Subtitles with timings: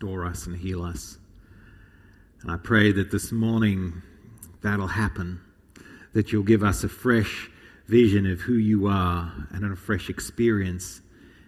[0.00, 1.18] restore us and heal us.
[2.40, 4.00] And I pray that this morning
[4.62, 5.40] that'll happen,
[6.14, 7.50] that you'll give us a fresh
[7.86, 11.02] vision of who you are and a fresh experience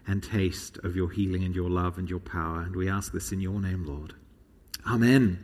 [0.06, 2.60] and taste of your healing and your love and your power.
[2.60, 4.12] And we ask this in your name, Lord.
[4.86, 5.42] Amen.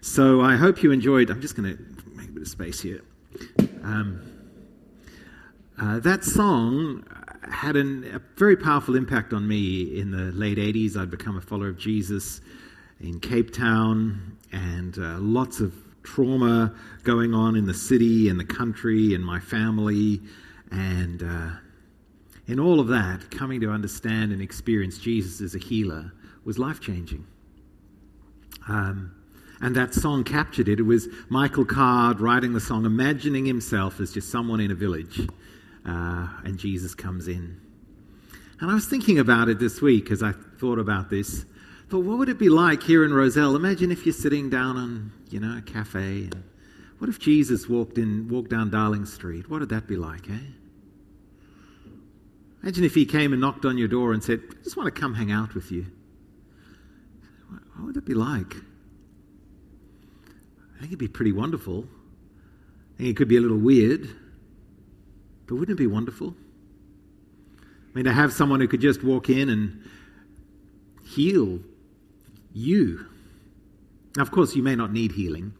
[0.00, 1.30] So I hope you enjoyed.
[1.30, 1.82] I'm just going to
[2.14, 3.02] make a bit of space here.
[3.82, 4.20] Um,
[5.80, 7.04] uh, that song
[7.50, 10.96] had an, a very powerful impact on me in the late 80s.
[10.96, 12.40] I'd become a follower of Jesus
[13.00, 18.44] in Cape Town, and uh, lots of trauma going on in the city and the
[18.44, 20.20] country and my family.
[20.70, 21.50] And uh,
[22.46, 26.12] in all of that, coming to understand and experience Jesus as a healer
[26.44, 27.26] was life changing.
[28.68, 29.14] Um,
[29.60, 30.78] and that song captured it.
[30.78, 35.26] It was Michael Card writing the song, imagining himself as just someone in a village,
[35.86, 37.60] uh, and Jesus comes in.
[38.60, 41.44] And I was thinking about it this week as I thought about this.
[41.88, 43.56] Thought, what would it be like here in Rozelle?
[43.56, 46.28] Imagine if you're sitting down on, you know, a cafe.
[46.32, 46.42] And
[46.98, 49.50] what if Jesus walked in, walked down Darling Street?
[49.50, 50.38] What would that be like, eh?
[52.62, 54.98] Imagine if he came and knocked on your door and said, I just want to
[54.98, 55.86] come hang out with you.
[57.76, 58.54] What would that be like?
[60.76, 61.86] I think it'd be pretty wonderful.
[62.94, 64.08] I think it could be a little weird,
[65.46, 66.34] but wouldn't it be wonderful?
[67.60, 69.84] I mean, to have someone who could just walk in and
[71.04, 71.60] heal
[72.52, 73.06] you.
[74.16, 75.52] Now, of course, you may not need healing.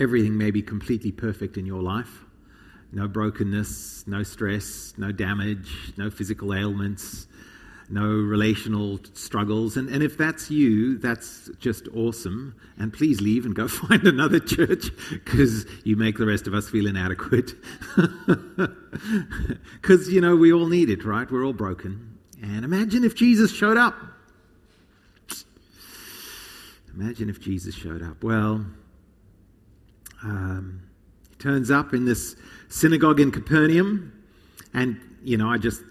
[0.00, 2.24] Everything may be completely perfect in your life
[2.94, 7.26] no brokenness, no stress, no damage, no physical ailments,
[7.92, 9.76] no relational struggles.
[9.76, 12.56] And, and if that's you, that's just awesome.
[12.78, 16.68] And please leave and go find another church because you make the rest of us
[16.68, 17.52] feel inadequate.
[19.80, 21.28] Because, you know, we all need it, right?
[21.30, 22.18] We're all broken.
[22.42, 23.94] And imagine if Jesus showed up.
[26.94, 28.22] Imagine if Jesus showed up.
[28.22, 28.66] Well,
[30.22, 30.82] um,
[31.30, 32.36] he turns up in this
[32.68, 34.12] synagogue in Capernaum.
[34.74, 35.82] And, you know, I just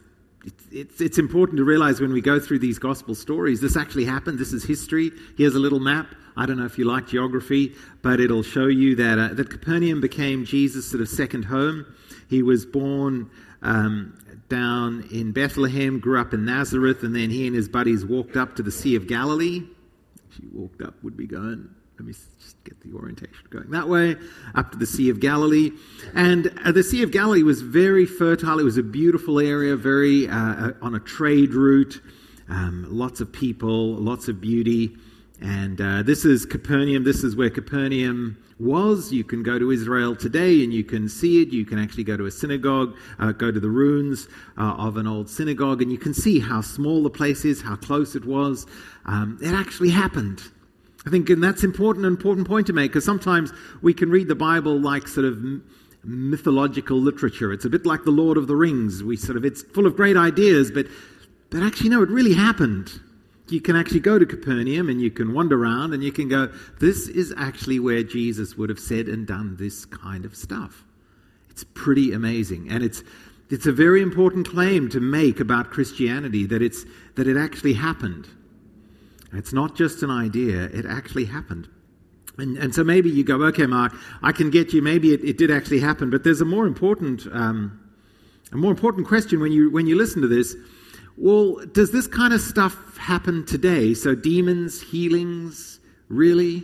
[0.72, 4.40] it's, it's important to realize when we go through these gospel stories, this actually happened.
[4.40, 5.12] This is history.
[5.38, 6.08] Here's a little map.
[6.36, 10.02] I don't know if you like geography, but it'll show you that, uh, that Capernaum
[10.02, 11.86] became Jesus' sort of second home.
[12.30, 13.30] He was born
[13.62, 14.18] um,
[14.50, 18.56] down in Bethlehem, grew up in Nazareth, and then he and his buddies walked up
[18.56, 19.64] to the Sea of Galilee.
[20.36, 21.70] She walked up, would be going.
[22.02, 24.16] Let me just get the orientation going that way,
[24.56, 25.70] up to the Sea of Galilee.
[26.16, 28.58] And uh, the Sea of Galilee was very fertile.
[28.58, 32.02] It was a beautiful area, very uh, uh, on a trade route,
[32.50, 34.98] um, lots of people, lots of beauty.
[35.42, 37.04] And uh, this is Capernaum.
[37.04, 39.14] This is where Capernaum was.
[39.14, 41.50] You can go to Israel today and you can see it.
[41.50, 45.06] You can actually go to a synagogue, uh, go to the ruins uh, of an
[45.06, 48.66] old synagogue, and you can see how small the place is, how close it was.
[49.06, 50.42] Um, it actually happened.
[51.06, 53.52] I think, and that's important, an important point to make, because sometimes
[53.82, 55.44] we can read the Bible like sort of
[56.04, 57.52] mythological literature.
[57.52, 59.04] It's a bit like the Lord of the Rings.
[59.04, 60.88] We sort of, it's full of great ideas, but,
[61.50, 62.92] but actually, no, it really happened.
[63.50, 66.52] You can actually go to Capernaum and you can wander around and you can go,
[66.80, 70.86] this is actually where Jesus would have said and done this kind of stuff.
[71.50, 72.70] It's pretty amazing.
[72.70, 73.04] And it's,
[73.50, 76.86] it's a very important claim to make about Christianity that, it's,
[77.16, 78.28] that it actually happened.
[79.34, 81.68] It's not just an idea, it actually happened.
[82.38, 83.94] And, and so maybe you go, okay, Mark,
[84.24, 87.28] I can get you, maybe it, it did actually happen, but there's a more important,
[87.32, 87.80] um,
[88.52, 90.56] a more important question when you, when you listen to this.
[91.18, 93.94] Well, does this kind of stuff happen today?
[93.94, 96.64] So demons, healings, really?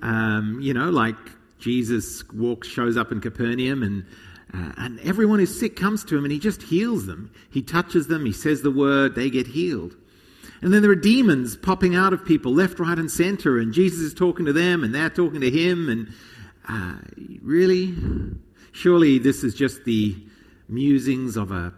[0.00, 1.16] Um, you know, like
[1.58, 4.04] Jesus walks, shows up in Capernaum and
[4.52, 7.32] uh, and everyone who's sick comes to him and he just heals them.
[7.50, 9.96] He touches them, he says the word, they get healed.
[10.62, 14.00] And then there are demons popping out of people left, right, and center, and Jesus
[14.00, 15.88] is talking to them, and they're talking to him.
[15.88, 16.12] And
[16.68, 16.96] uh,
[17.42, 17.94] really?
[18.72, 20.16] Surely this is just the
[20.68, 21.72] musings of a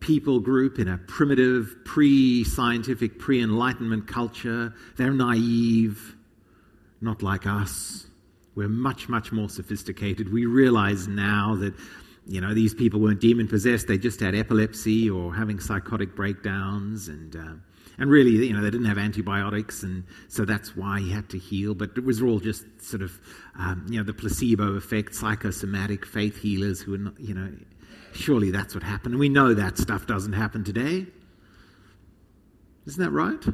[0.00, 4.72] people group in a primitive, pre scientific, pre enlightenment culture.
[4.96, 6.16] They're naive,
[7.00, 8.06] not like us.
[8.54, 10.32] We're much, much more sophisticated.
[10.32, 11.74] We realize now that
[12.28, 17.08] you know, these people weren't demon possessed, they just had epilepsy or having psychotic breakdowns.
[17.08, 17.54] And uh,
[17.98, 21.38] and really, you know, they didn't have antibiotics, and so that's why he had to
[21.38, 21.74] heal.
[21.74, 23.18] But it was all just sort of,
[23.58, 27.52] um, you know, the placebo effect, psychosomatic faith healers who were, not, you know,
[28.12, 29.14] surely that's what happened.
[29.14, 31.06] And we know that stuff doesn't happen today.
[32.86, 33.44] Isn't that right?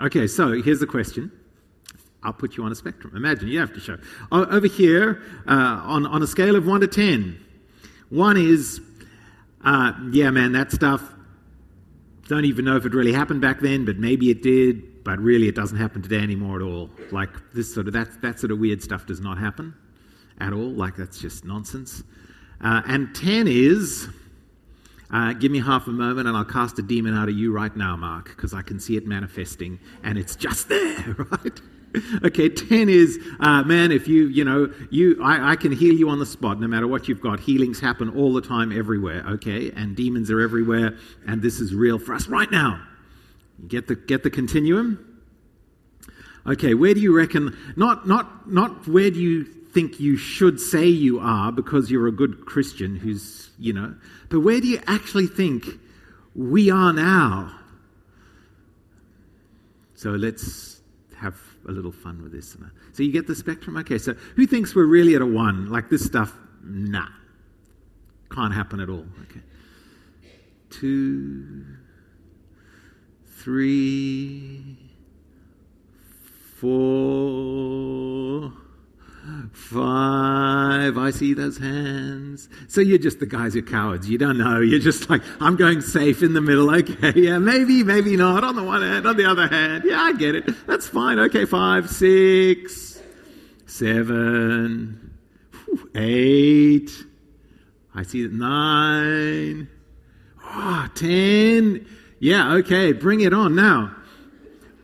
[0.00, 1.32] Okay, so here's the question.
[2.22, 3.16] I'll put you on a spectrum.
[3.16, 3.98] Imagine you have to show.
[4.30, 7.38] Over here, uh, on, on a scale of 1 to 10,
[8.10, 8.80] 1 is
[9.64, 11.02] uh, yeah, man, that stuff,
[12.28, 15.48] don't even know if it really happened back then, but maybe it did, but really
[15.48, 16.90] it doesn't happen today anymore at all.
[17.10, 19.74] Like this sort of, that, that sort of weird stuff does not happen
[20.40, 20.70] at all.
[20.70, 22.02] Like that's just nonsense.
[22.62, 24.08] Uh, and 10 is,
[25.12, 27.74] uh, give me half a moment and I'll cast a demon out of you right
[27.74, 31.60] now, Mark, because I can see it manifesting and it's just there, right?
[32.24, 36.08] okay, 10 is, uh, man, if you, you know, you, I, I, can heal you
[36.08, 37.40] on the spot no matter what you've got.
[37.40, 39.72] Healings happen all the time everywhere, okay?
[39.72, 40.96] And demons are everywhere,
[41.26, 42.80] and this is real for us right now.
[43.66, 45.06] Get the, get the continuum?
[46.46, 50.86] Okay, where do you reckon, not, not, not where do you think you should say
[50.86, 53.94] you are because you're a good Christian who's, you know,
[54.28, 55.66] but where do you actually think
[56.34, 57.56] we are now?
[59.94, 60.80] So let's
[61.16, 61.36] have
[61.68, 62.56] a little fun with this.
[62.92, 63.76] So you get the spectrum?
[63.78, 65.68] Okay, so who thinks we're really at a one?
[65.68, 66.34] Like this stuff,
[66.64, 67.08] nah.
[68.30, 69.06] Can't happen at all.
[69.30, 69.40] Okay.
[70.70, 71.64] Two,
[73.26, 74.76] three,
[76.56, 76.70] four,
[79.52, 80.96] Five.
[80.96, 82.48] I see those hands.
[82.68, 84.08] So you're just the guys who are cowards.
[84.08, 84.60] You don't know.
[84.60, 86.74] You're just like, I'm going safe in the middle.
[86.74, 88.44] Okay, yeah, maybe, maybe not.
[88.44, 89.84] On the one hand, on the other hand.
[89.84, 90.66] Yeah, I get it.
[90.66, 91.18] That's fine.
[91.18, 93.00] Okay, five, six,
[93.66, 95.14] seven,
[95.94, 96.90] eight.
[97.94, 98.32] I see it.
[98.32, 99.68] Nine.
[100.44, 101.86] Oh, ten.
[102.18, 103.54] Yeah, okay, bring it on.
[103.54, 103.94] Now,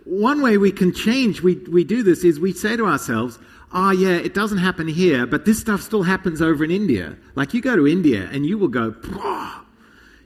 [0.04, 3.38] one way we can change, we, we do this is we say to ourselves,
[3.78, 7.14] oh, yeah, it doesn't happen here, but this stuff still happens over in India.
[7.34, 8.94] Like you go to India and you will go,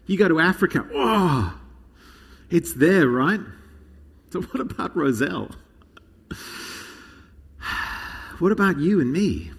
[0.07, 1.61] you go to Africa, oh,
[2.49, 3.41] it's there, right?
[4.33, 5.51] So what about Rozelle?
[8.39, 9.51] What about you and me?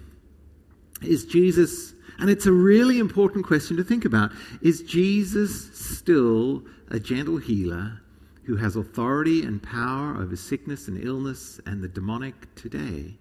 [1.02, 6.98] Is Jesus, and it's a really important question to think about, is Jesus still a
[6.98, 8.00] gentle healer
[8.42, 13.18] who has authority and power over sickness and illness and the demonic today?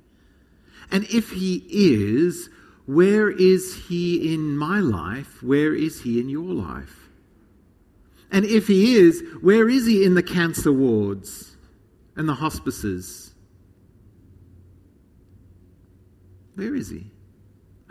[0.92, 2.50] And if he is,
[2.86, 5.42] where is he in my life?
[5.42, 7.10] Where is he in your life?
[8.32, 11.56] And if he is, where is he in the cancer wards
[12.16, 13.34] and the hospices?
[16.56, 17.12] Where is he?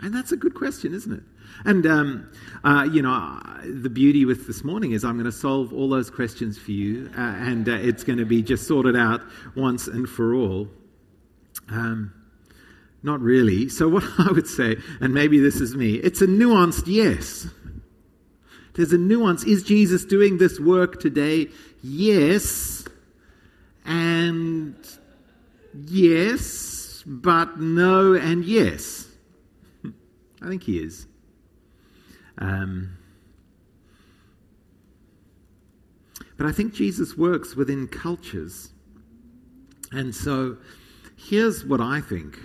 [0.01, 1.23] And that's a good question, isn't it?
[1.65, 2.31] And, um,
[2.63, 6.09] uh, you know, the beauty with this morning is I'm going to solve all those
[6.09, 9.21] questions for you, uh, and uh, it's going to be just sorted out
[9.55, 10.67] once and for all.
[11.69, 12.13] Um,
[13.03, 13.69] not really.
[13.69, 17.47] So, what I would say, and maybe this is me, it's a nuanced yes.
[18.73, 19.43] There's a nuance.
[19.43, 21.47] Is Jesus doing this work today?
[21.83, 22.85] Yes.
[23.85, 24.75] And
[25.73, 29.07] yes, but no and yes.
[30.41, 31.07] I think he is.
[32.37, 32.97] Um,
[36.37, 38.71] but I think Jesus works within cultures.
[39.91, 40.57] And so
[41.17, 42.39] here's what I think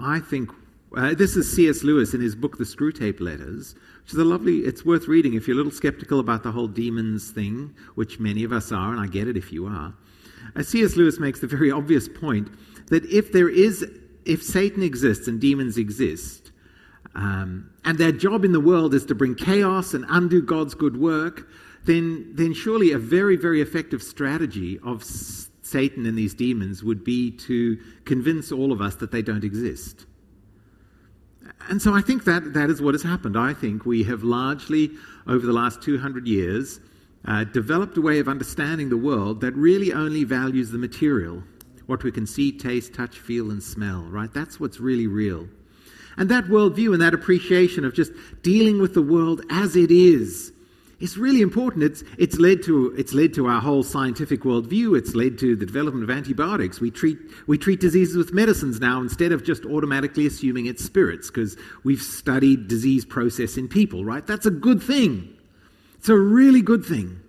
[0.00, 0.50] I think
[0.96, 1.82] uh, this is C.S.
[1.82, 5.46] Lewis in his book, The Screwtape Letters, which is a lovely, it's worth reading if
[5.46, 9.00] you're a little skeptical about the whole demons thing, which many of us are, and
[9.00, 9.92] I get it if you are.
[10.56, 10.96] Uh, C.S.
[10.96, 12.48] Lewis makes the very obvious point
[12.88, 13.84] that if there is,
[14.24, 16.52] if Satan exists and demons exist,
[17.14, 20.96] um, and their job in the world is to bring chaos and undo God's good
[20.96, 21.48] work,
[21.84, 25.02] then, then surely a very, very effective strategy of
[25.68, 30.06] Satan and these demons would be to convince all of us that they don't exist.
[31.68, 33.36] And so I think that that is what has happened.
[33.38, 34.90] I think we have largely,
[35.26, 36.80] over the last 200 years,
[37.24, 41.42] uh, developed a way of understanding the world that really only values the material,
[41.86, 44.32] what we can see, taste, touch, feel, and smell, right?
[44.32, 45.48] That's what's really real.
[46.16, 50.52] And that worldview and that appreciation of just dealing with the world as it is
[51.00, 51.84] it's really important.
[51.84, 54.98] It's, it's, led to, it's led to our whole scientific worldview.
[54.98, 56.80] It's led to the development of antibiotics.
[56.80, 61.28] We treat, we treat diseases with medicines now instead of just automatically assuming it's spirits
[61.28, 64.26] because we've studied disease process in people, right?
[64.26, 65.36] That's a good thing.
[65.98, 67.20] It's a really good thing.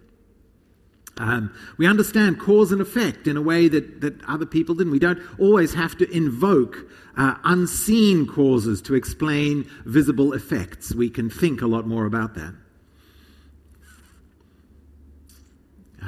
[1.18, 4.94] Um, we understand cause and effect in a way that, that other people didn't.
[4.94, 10.96] We don't always have to invoke uh, unseen causes to explain visible effects.
[10.96, 12.56] We can think a lot more about that.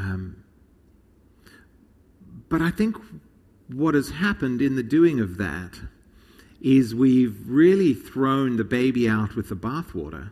[0.01, 0.43] Um,
[2.49, 2.97] but I think
[3.67, 5.79] what has happened in the doing of that
[6.59, 10.31] is we've really thrown the baby out with the bathwater.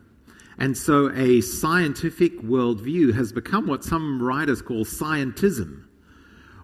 [0.57, 5.83] And so a scientific worldview has become what some writers call scientism,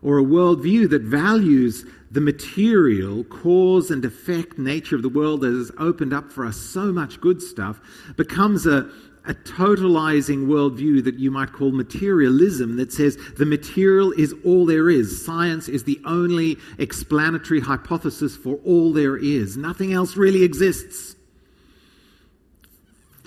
[0.02, 5.54] or a worldview that values the material, cause and effect nature of the world that
[5.54, 7.80] has opened up for us so much good stuff,
[8.18, 8.90] becomes a,
[9.28, 14.90] a totalizing worldview that you might call materialism that says the material is all there
[14.90, 15.26] is.
[15.26, 19.58] Science is the only explanatory hypothesis for all there is.
[19.58, 21.16] Nothing else really exists.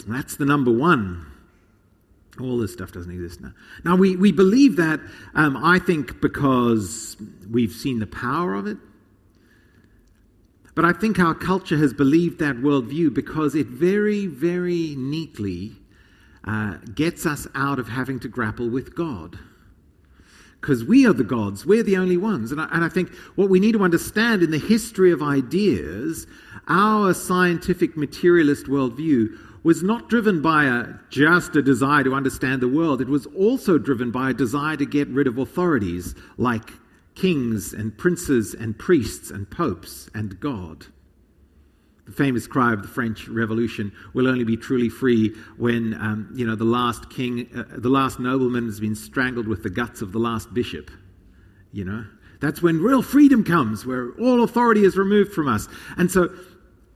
[0.06, 1.26] That's the number one.
[2.40, 3.52] All this stuff doesn't exist now.
[3.84, 5.00] Now, we, we believe that,
[5.34, 7.16] um, I think, because
[7.50, 8.76] we've seen the power of it.
[10.76, 15.72] But I think our culture has believed that worldview because it very, very neatly
[16.48, 19.38] uh, gets us out of having to grapple with God.
[20.60, 22.50] Because we are the gods, we're the only ones.
[22.50, 26.26] And I, and I think what we need to understand in the history of ideas,
[26.66, 29.28] our scientific materialist worldview
[29.62, 33.02] was not driven by a, just a desire to understand the world.
[33.02, 36.70] It was also driven by a desire to get rid of authorities like
[37.14, 40.86] kings and princes and priests and popes and God.
[42.08, 46.46] The famous cry of the French Revolution will only be truly free when, um, you
[46.46, 50.12] know, the last king, uh, the last nobleman has been strangled with the guts of
[50.12, 50.90] the last bishop.
[51.70, 52.04] You know,
[52.40, 55.68] that's when real freedom comes, where all authority is removed from us.
[55.96, 56.30] And so,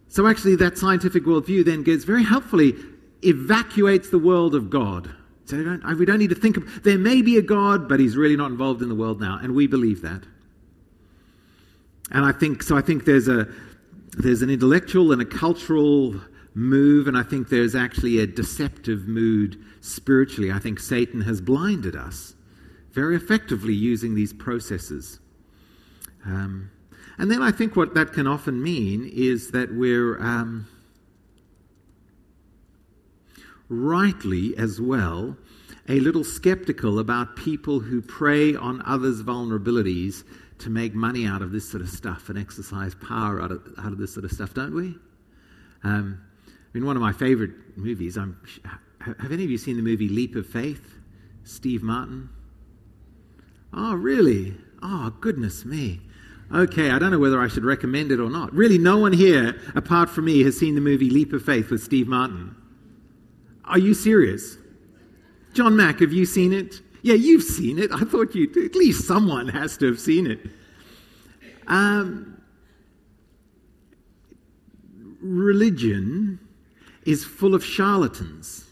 [0.08, 2.74] so actually, that scientific worldview then gets very helpfully
[3.22, 5.14] evacuates the world of God
[5.52, 8.00] so we don't, we don't need to think of, there may be a God, but
[8.00, 9.38] he's really not involved in the world now.
[9.42, 10.22] And we believe that.
[12.10, 13.48] And I think, so I think there's a,
[14.16, 16.20] there's an intellectual and a cultural
[16.54, 20.52] move, and I think there's actually a deceptive mood spiritually.
[20.52, 22.34] I think Satan has blinded us
[22.92, 25.18] very effectively using these processes.
[26.26, 26.70] Um,
[27.18, 30.66] and then I think what that can often mean is that we're um,
[33.68, 35.36] rightly as well,
[35.88, 40.24] a little skeptical about people who prey on others' vulnerabilities
[40.58, 43.92] to make money out of this sort of stuff and exercise power out of, out
[43.92, 44.94] of this sort of stuff, don't we?
[45.84, 48.40] Um, I mean, one of my favorite movies, I'm,
[49.00, 50.98] have any of you seen the movie Leap of Faith?
[51.44, 52.28] Steve Martin?
[53.72, 54.54] Oh, really?
[54.82, 56.00] Oh, goodness me.
[56.54, 58.52] Okay, I don't know whether I should recommend it or not.
[58.52, 61.82] Really, no one here, apart from me, has seen the movie Leap of Faith with
[61.82, 62.54] Steve Martin.
[63.64, 64.58] Are you serious?
[65.54, 66.80] John Mack, have you seen it?
[67.02, 67.90] Yeah, you've seen it.
[67.92, 70.40] I thought you, at least someone has to have seen it.
[71.66, 72.40] Um,
[75.20, 76.38] religion
[77.04, 78.66] is full of charlatans.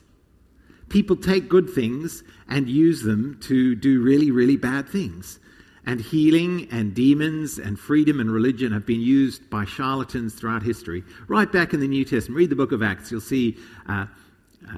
[0.88, 5.38] People take good things and use them to do really, really bad things.
[5.86, 11.02] And healing and demons and freedom and religion have been used by charlatans throughout history.
[11.26, 13.56] Right back in the New Testament, read the book of Acts, you'll see
[13.88, 14.06] uh,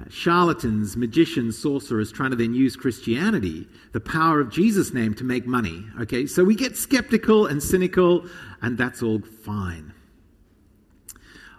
[0.09, 5.47] charlatans, magicians, sorcerers trying to then use Christianity, the power of Jesus' name, to make
[5.47, 5.85] money.
[6.01, 8.27] Okay, so we get skeptical and cynical,
[8.61, 9.93] and that's all fine.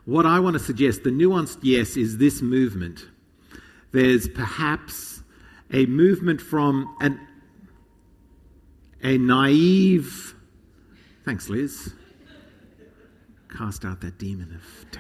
[0.06, 3.06] What I want to suggest, the nuanced yes, is this movement.
[3.92, 5.22] There's perhaps
[5.72, 7.20] a movement from an,
[9.02, 10.36] a naive,
[11.26, 11.94] thanks, Liz,
[13.56, 14.92] cast out that demon of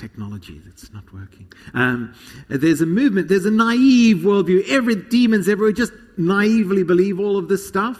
[0.00, 1.52] technology that's not working.
[1.74, 2.14] Um,
[2.48, 4.68] there's a movement, there's a naive worldview.
[4.68, 7.98] Every demons everywhere just naively believe all of this stuff.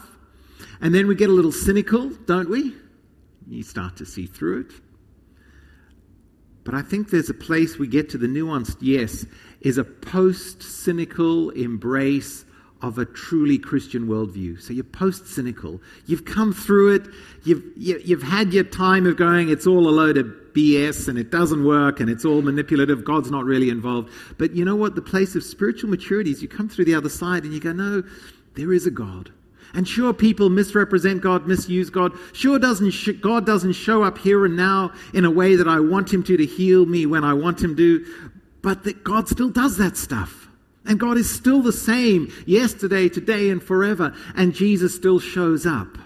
[0.81, 2.75] And then we get a little cynical, don't we?
[3.49, 4.73] You start to see through it.
[6.65, 9.27] But I think there's a place we get to the nuanced yes,
[9.61, 12.45] is a post cynical embrace
[12.83, 14.61] of a truly Christian worldview.
[14.61, 15.81] So you're post cynical.
[16.07, 17.03] You've come through it.
[17.45, 20.33] You've, you, have you have had your time of going, it's all a load of
[20.55, 23.05] BS and it doesn't work and it's all manipulative.
[23.05, 24.11] God's not really involved.
[24.39, 24.95] But you know what?
[24.95, 27.73] The place of spiritual maturity is you come through the other side and you go,
[27.73, 28.03] no,
[28.55, 29.31] there is a God.
[29.73, 32.13] And sure, people misrepresent God, misuse God.
[32.33, 35.79] Sure, doesn't sh- God doesn't show up here and now in a way that I
[35.79, 38.05] want Him to to heal me when I want Him to,
[38.63, 40.49] but that God still does that stuff.
[40.85, 44.13] And God is still the same yesterday, today, and forever.
[44.35, 45.99] And Jesus still shows up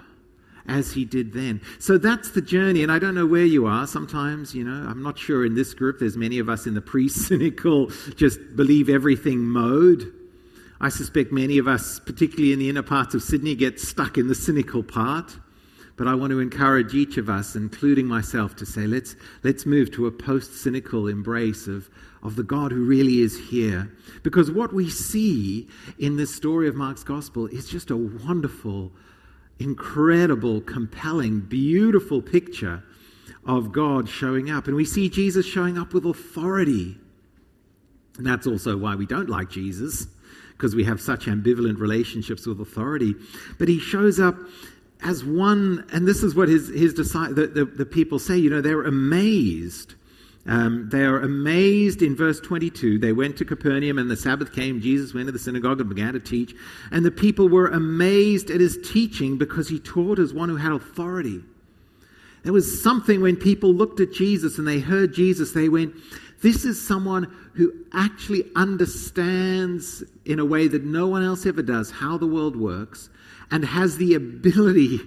[0.67, 1.61] as he did then.
[1.79, 2.83] So that's the journey.
[2.83, 3.87] And I don't know where you are.
[3.87, 6.81] Sometimes, you know, I'm not sure in this group, there's many of us in the
[6.81, 10.13] pre cynical, just believe everything mode.
[10.81, 14.29] I suspect many of us, particularly in the inner parts of Sydney, get stuck in
[14.29, 15.37] the cynical part.
[15.97, 19.93] But I want to encourage each of us, including myself, to say, let's, let's move
[19.93, 21.89] to a post cynical embrace of,
[22.23, 23.93] of the God who really is here.
[24.25, 25.69] Because what we see
[25.99, 28.91] in this story of Mark's gospel is just a wonderful,
[29.59, 32.83] incredible, compelling, beautiful picture
[33.47, 34.67] of God showing up.
[34.67, 36.97] And we see Jesus showing up with authority.
[38.17, 40.07] And that's also why we don't like Jesus,
[40.53, 43.15] because we have such ambivalent relationships with authority.
[43.59, 44.37] But he shows up
[45.03, 48.61] as one, and this is what his, his the, the, the people say, you know,
[48.61, 49.95] they're amazed
[50.47, 52.99] Um, they are amazed in verse 22.
[52.99, 54.81] They went to Capernaum, and the Sabbath came.
[54.81, 56.55] Jesus went to the synagogue and began to teach.
[56.91, 60.73] And the people were amazed at his teaching because he taught as one who had
[60.73, 61.43] authority.
[62.43, 65.95] There was something when people looked at Jesus and they heard Jesus, they went,
[66.43, 71.91] This is someone who actually understands in a way that no one else ever does
[71.91, 73.09] how the world works
[73.51, 75.01] and has the ability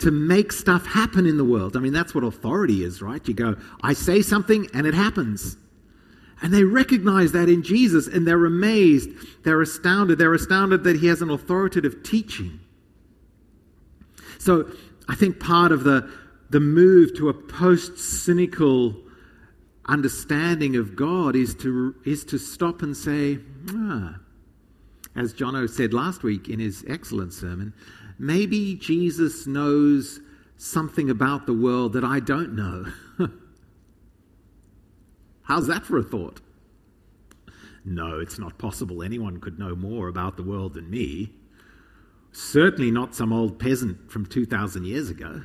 [0.00, 1.76] to make stuff happen in the world.
[1.76, 3.26] I mean, that's what authority is, right?
[3.26, 5.56] You go, I say something and it happens.
[6.42, 9.10] And they recognize that in Jesus and they're amazed.
[9.44, 10.18] They're astounded.
[10.18, 12.60] They're astounded that he has an authoritative teaching.
[14.38, 14.70] So
[15.06, 16.10] I think part of the,
[16.48, 18.96] the move to a post cynical
[19.84, 23.38] understanding of God is to, is to stop and say,
[23.70, 24.16] ah,
[25.14, 27.74] as Jono said last week in his excellent sermon,
[28.20, 30.20] maybe Jesus knows
[30.58, 32.86] something about the world that I don't know.
[35.42, 36.40] How's that for a thought?
[37.82, 39.02] No, it's not possible.
[39.02, 41.32] Anyone could know more about the world than me.
[42.30, 45.42] Certainly not some old peasant from 2,000 years ago.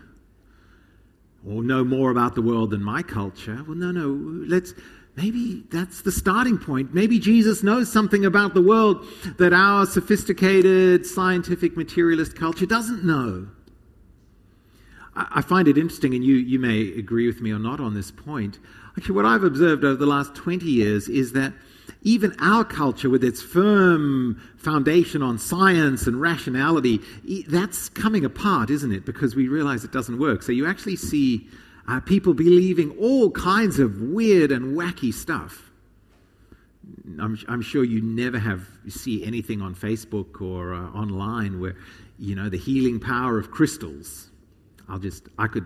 [1.48, 3.64] Or know more about the world than my culture.
[3.66, 4.10] Well, no, no.
[4.48, 4.74] Let's,
[5.16, 6.94] Maybe that's the starting point.
[6.94, 9.06] Maybe Jesus knows something about the world
[9.38, 13.48] that our sophisticated, scientific, materialist culture doesn't know.
[15.16, 18.12] I find it interesting, and you, you may agree with me or not on this
[18.12, 18.60] point.
[18.98, 21.54] Actually, what I've observed over the last 20 years is that
[22.02, 27.00] even our culture, with its firm foundation on science and rationality,
[27.48, 29.06] that's coming apart, isn't it?
[29.06, 30.44] Because we realize it doesn't work.
[30.44, 31.48] So you actually see
[31.88, 35.72] uh, people believing all kinds of weird and wacky stuff.
[37.20, 41.76] I'm, I'm sure you never have see anything on Facebook or uh, online where
[42.20, 44.30] you know the healing power of crystals.
[44.88, 45.66] I'll just I could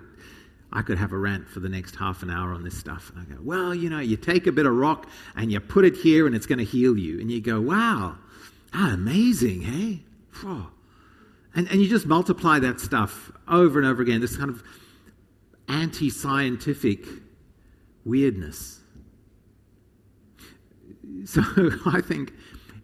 [0.71, 3.11] I could have a rant for the next half an hour on this stuff.
[3.15, 5.83] And I go, well, you know, you take a bit of rock and you put
[5.83, 7.19] it here and it's going to heal you.
[7.19, 8.17] And you go, wow,
[8.73, 10.01] amazing, hey?
[11.55, 14.63] And, and you just multiply that stuff over and over again, this kind of
[15.69, 17.05] anti scientific
[18.05, 18.77] weirdness.
[21.25, 21.41] So
[21.85, 22.33] I think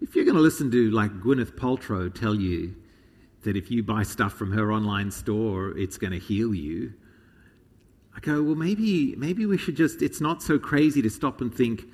[0.02, 2.76] if you're going to listen to like Gwyneth Paltrow tell you
[3.44, 6.94] that if you buy stuff from her online store, it's going to heal you,
[8.16, 11.54] I go, well, maybe, maybe we should just, it's not so crazy to stop and
[11.54, 11.86] think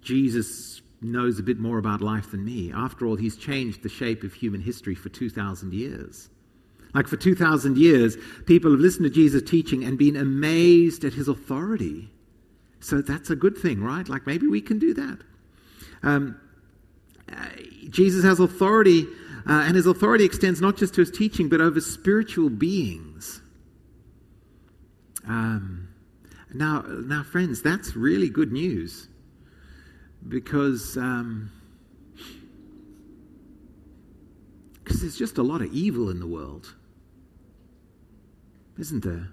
[0.00, 2.72] Jesus knows a bit more about life than me.
[2.72, 6.30] After all, he's changed the shape of human history for 2,000 years.
[6.94, 11.26] Like for 2,000 years, people have listened to Jesus' teaching and been amazed at his
[11.26, 12.08] authority.
[12.80, 14.08] So that's a good thing, right?
[14.08, 15.18] Like maybe we can do that.
[16.04, 16.40] Um,
[17.32, 17.46] uh,
[17.88, 19.06] Jesus has authority,
[19.48, 23.40] uh, and his authority extends not just to his teaching, but over spiritual beings.
[25.26, 25.88] Um,
[26.52, 29.08] now, now, friends, that's really good news
[30.28, 31.50] because um,
[34.84, 36.74] cause there's just a lot of evil in the world
[38.78, 39.28] isn't there?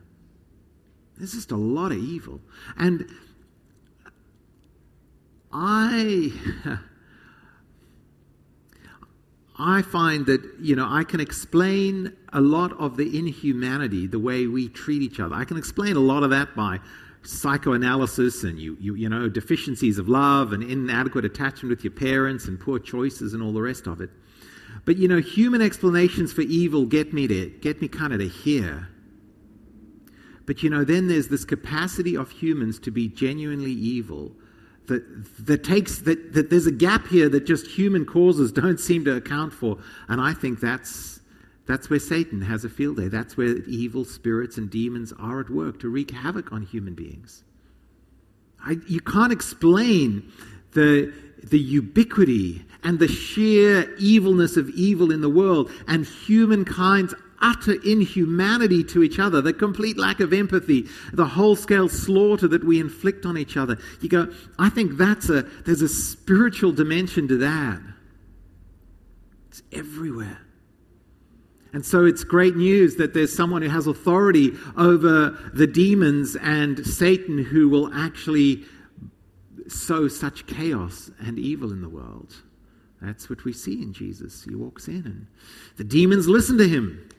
[1.18, 2.42] There's just a lot of evil.
[2.78, 3.10] And
[5.52, 6.32] I.
[9.64, 14.48] I find that, you know, I can explain a lot of the inhumanity, the way
[14.48, 15.36] we treat each other.
[15.36, 16.80] I can explain a lot of that by
[17.24, 22.48] psychoanalysis and you, you, you know, deficiencies of love and inadequate attachment with your parents
[22.48, 24.10] and poor choices and all the rest of it.
[24.86, 28.28] But, you know, human explanations for evil get me to, get me kind of to
[28.28, 28.88] here.
[30.46, 34.32] But you know, then there's this capacity of humans to be genuinely evil
[34.88, 39.06] that, that takes that, that there's a gap here that just human causes don't seem
[39.06, 39.78] to account for.
[40.08, 41.20] And I think that's
[41.68, 43.08] that's where Satan has a field day.
[43.08, 47.44] That's where evil spirits and demons are at work to wreak havoc on human beings.
[48.66, 50.32] I, you can't explain
[50.74, 57.74] the, the ubiquity and the sheer evilness of evil in the world and humankind's utter
[57.86, 62.80] inhumanity to each other, the complete lack of empathy, the whole scale slaughter that we
[62.80, 63.78] inflict on each other.
[64.02, 67.82] You go, I think that's a, there's a spiritual dimension to that.
[69.50, 70.40] It's everywhere.
[71.74, 76.86] And so it's great news that there's someone who has authority over the demons and
[76.86, 78.64] Satan who will actually
[79.68, 82.36] sow such chaos and evil in the world.
[83.02, 84.44] That's what we see in Jesus.
[84.44, 85.28] He walks in and
[85.78, 87.10] the demons listen to him.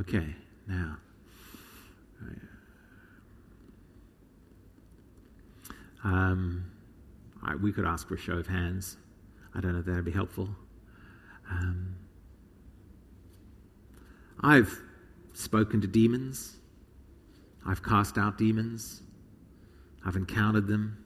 [0.00, 0.34] Okay,
[0.66, 0.96] now.
[6.02, 6.70] Um,
[7.42, 8.96] I, we could ask for a show of hands.
[9.54, 10.48] I don't know if that would be helpful.
[11.50, 11.96] Um,
[14.40, 14.74] I've
[15.34, 16.56] spoken to demons.
[17.66, 19.02] I've cast out demons.
[20.06, 21.04] I've encountered them.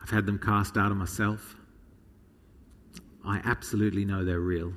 [0.00, 1.56] I've had them cast out of myself.
[3.26, 4.72] I absolutely know they're real.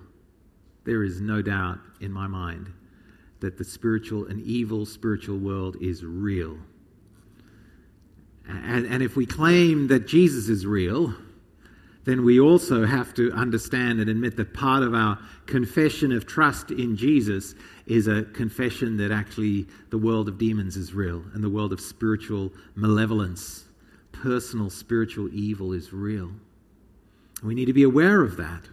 [0.84, 2.74] There is no doubt in my mind
[3.40, 6.58] that the spiritual and evil spiritual world is real.
[8.48, 11.14] And, and if we claim that Jesus is real,
[12.06, 15.18] then we also have to understand and admit that part of our
[15.48, 17.56] confession of trust in Jesus
[17.88, 21.82] is a confession that actually the world of demons is real and the world of
[21.82, 23.66] spiritual malevolence,
[24.12, 26.32] personal spiritual evil is real.
[27.44, 28.70] We need to be aware of that,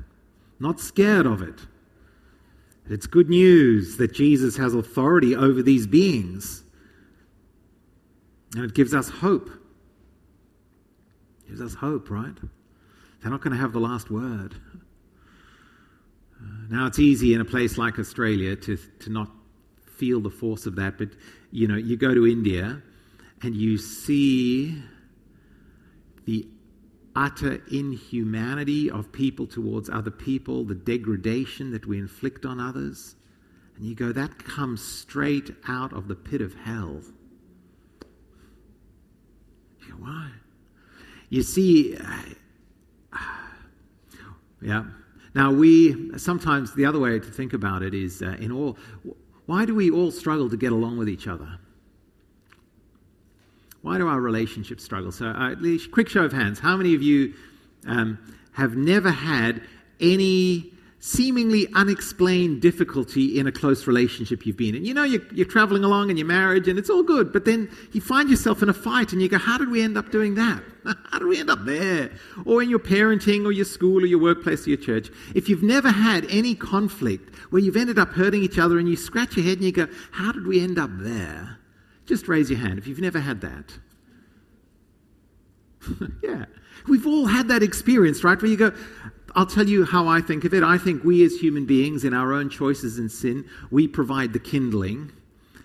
[0.60, 1.58] not scared of it.
[2.88, 6.64] It's good news that Jesus has authority over these beings.
[8.54, 9.48] And it gives us hope.
[11.44, 12.34] It gives us hope, right?
[13.22, 14.54] They're not going to have the last word.
[16.40, 19.30] Uh, now, it's easy in a place like Australia to, to not
[19.96, 21.10] feel the force of that, but
[21.52, 22.82] you know, you go to India
[23.42, 24.82] and you see
[26.24, 26.46] the
[27.14, 33.16] utter inhumanity of people towards other people, the degradation that we inflict on others.
[33.76, 37.02] And you go, that comes straight out of the pit of hell.
[39.80, 40.30] You go, why?
[41.28, 41.96] You see,
[44.62, 44.84] yeah.
[45.34, 48.76] Now, we sometimes the other way to think about it is uh, in all,
[49.46, 51.58] why do we all struggle to get along with each other?
[53.82, 55.12] Why do our relationships struggle?
[55.12, 55.54] So, uh,
[55.90, 56.58] quick show of hands.
[56.60, 57.34] How many of you
[57.86, 58.18] um,
[58.52, 59.62] have never had
[60.00, 60.72] any
[61.04, 64.84] seemingly unexplained difficulty in a close relationship you've been in.
[64.84, 67.68] You know, you're, you're, traveling along in your marriage and it's all good, but then
[67.90, 70.36] you find yourself in a fight and you go, How did we end up doing
[70.36, 70.62] that?
[71.10, 72.12] How did we end up there?
[72.46, 75.10] Or in your parenting or your school or your workplace or your church.
[75.34, 78.94] If you've never had any conflict where you've ended up hurting each other and you
[78.96, 81.58] scratch your head and you go, How did we end up there?
[82.06, 83.72] Just raise your hand if you've never had that.
[86.22, 86.46] yeah.
[86.88, 88.40] We've all had that experience, right?
[88.40, 88.72] Where you go,
[89.34, 90.62] I'll tell you how I think of it.
[90.62, 94.38] I think we as human beings, in our own choices and sin, we provide the
[94.38, 95.12] kindling,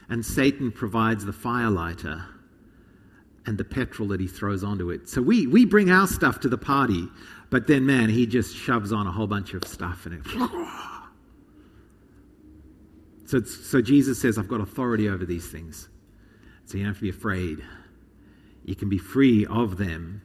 [0.10, 2.26] and Satan provides the firelighter
[3.46, 5.10] and the petrol that he throws onto it.
[5.10, 7.08] So we, we bring our stuff to the party,
[7.50, 10.22] but then, man, he just shoves on a whole bunch of stuff and it.
[13.28, 15.90] So, so Jesus says, I've got authority over these things.
[16.68, 17.64] So you don't have to be afraid.
[18.64, 20.22] You can be free of them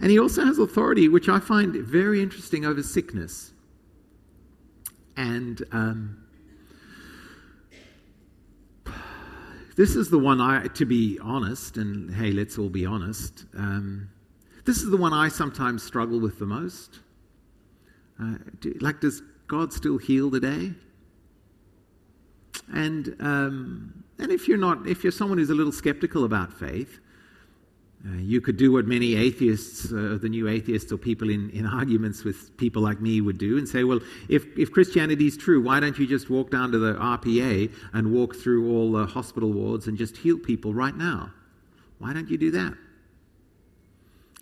[0.00, 3.52] and he also has authority, which I find very interesting, over sickness.
[5.16, 6.24] And um,
[9.76, 14.08] this is the one I, to be honest, and hey, let's all be honest, um,
[14.64, 17.00] this is the one I sometimes struggle with the most.
[18.20, 20.72] Uh, do, like, does God still heal today?
[22.72, 27.00] And um, and if you're not, if you're someone who's a little skeptical about faith,
[28.06, 31.64] uh, you could do what many atheists, uh, the new atheists, or people in, in
[31.66, 33.98] arguments with people like me would do and say, well,
[34.28, 38.12] if, if Christianity is true, why don't you just walk down to the RPA and
[38.12, 41.30] walk through all the hospital wards and just heal people right now?
[41.98, 42.74] Why don't you do that?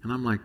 [0.02, 0.40] And I'm like,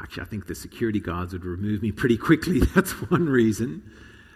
[0.00, 2.60] actually, I think the security guards would remove me pretty quickly.
[2.74, 3.82] That's one reason.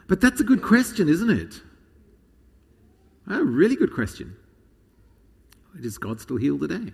[0.09, 1.61] But that's a good question, isn't it?
[3.29, 4.37] A really good question.
[5.81, 6.93] Does God still heal today?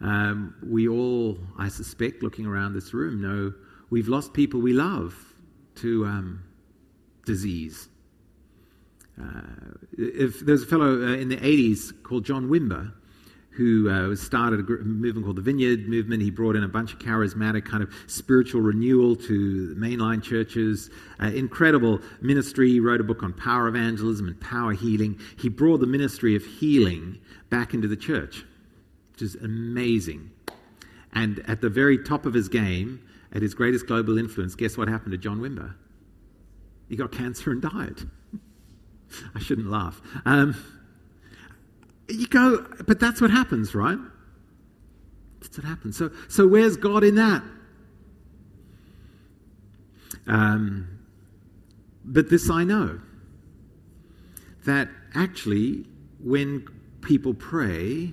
[0.00, 3.54] Um, we all, I suspect, looking around this room, know
[3.90, 5.14] we've lost people we love
[5.76, 6.42] to um,
[7.24, 7.88] disease.
[9.20, 9.42] Uh,
[9.96, 12.92] if there's a fellow uh, in the 80s called John Wimber
[13.56, 16.22] who uh, started a movement called the Vineyard Movement.
[16.22, 20.90] He brought in a bunch of charismatic kind of spiritual renewal to mainline churches.
[21.22, 22.70] Uh, incredible ministry.
[22.70, 25.20] He wrote a book on power evangelism and power healing.
[25.38, 28.44] He brought the ministry of healing back into the church,
[29.12, 30.30] which is amazing.
[31.12, 34.88] And at the very top of his game, at his greatest global influence, guess what
[34.88, 35.74] happened to John Wimber?
[36.88, 38.00] He got cancer and died.
[39.34, 40.00] I shouldn't laugh.
[40.26, 40.56] Um,
[42.08, 43.98] you go, but that's what happens, right?
[45.40, 45.96] That's what happens.
[45.96, 47.42] So, so where's God in that?
[50.26, 50.98] Um,
[52.04, 53.00] but this I know
[54.64, 55.86] that actually,
[56.22, 56.66] when
[57.02, 58.12] people pray,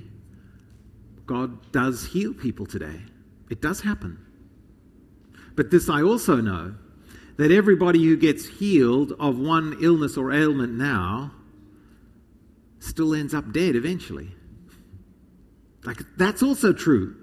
[1.25, 3.01] God does heal people today.
[3.49, 4.17] It does happen.
[5.55, 6.75] But this I also know
[7.37, 11.31] that everybody who gets healed of one illness or ailment now
[12.81, 14.31] still ends up dead eventually.
[15.83, 17.15] Like, that's also true.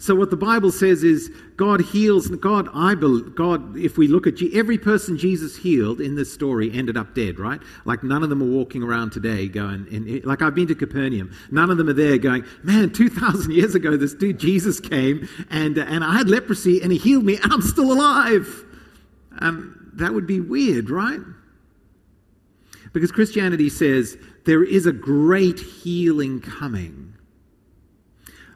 [0.00, 2.28] So what the Bible says is God heals.
[2.28, 3.76] God, I believe, God.
[3.76, 7.60] If we look at every person Jesus healed in this story ended up dead, right?
[7.84, 9.86] Like none of them are walking around today going.
[9.92, 13.52] And, like I've been to Capernaum, none of them are there going, man, two thousand
[13.52, 17.24] years ago this dude Jesus came and uh, and I had leprosy and he healed
[17.26, 18.64] me and I'm still alive.
[19.38, 21.20] Um, that would be weird, right?
[22.94, 27.14] Because Christianity says there is a great healing coming.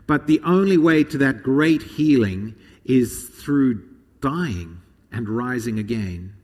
[0.07, 3.83] But the only way to that great healing is through
[4.21, 4.81] dying
[5.13, 6.35] and rising again.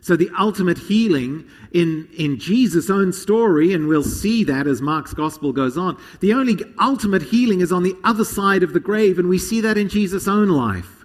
[0.00, 5.12] So the ultimate healing in, in Jesus' own story, and we'll see that as Mark's
[5.12, 9.18] gospel goes on, the only ultimate healing is on the other side of the grave,
[9.18, 10.97] and we see that in Jesus' own life.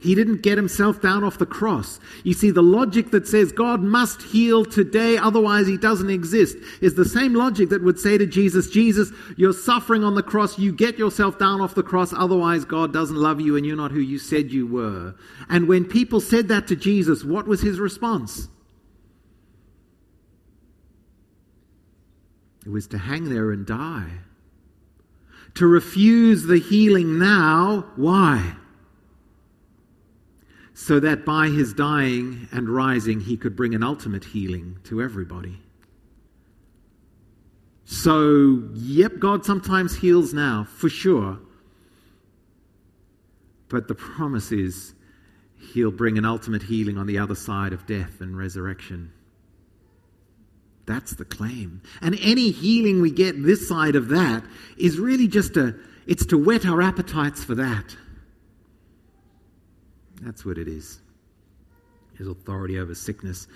[0.00, 1.98] He didn't get himself down off the cross.
[2.22, 6.94] You see, the logic that says God must heal today, otherwise he doesn't exist, is
[6.94, 10.72] the same logic that would say to Jesus, Jesus, you're suffering on the cross, you
[10.72, 13.98] get yourself down off the cross, otherwise God doesn't love you and you're not who
[13.98, 15.16] you said you were.
[15.48, 18.48] And when people said that to Jesus, what was his response?
[22.64, 24.10] It was to hang there and die.
[25.54, 28.57] To refuse the healing now, why?
[30.78, 35.58] So that by his dying and rising, he could bring an ultimate healing to everybody.
[37.84, 41.40] So, yep, God sometimes heals now, for sure.
[43.68, 44.94] But the promise is
[45.72, 49.12] he'll bring an ultimate healing on the other side of death and resurrection.
[50.86, 51.82] That's the claim.
[52.00, 54.44] And any healing we get this side of that
[54.76, 55.74] is really just a,
[56.06, 57.96] it's to whet our appetites for that.
[60.22, 61.00] That's what it is.
[62.16, 63.46] His authority over sickness.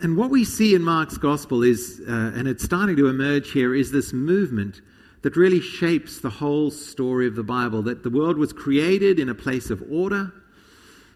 [0.00, 3.74] And what we see in Mark's gospel is, uh, and it's starting to emerge here,
[3.74, 4.80] is this movement
[5.22, 7.82] that really shapes the whole story of the Bible.
[7.82, 10.32] That the world was created in a place of order.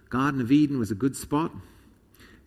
[0.09, 1.51] Garden of Eden was a good spot.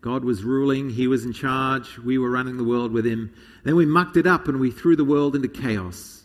[0.00, 3.34] God was ruling, He was in charge, we were running the world with Him.
[3.64, 6.19] Then we mucked it up and we threw the world into chaos.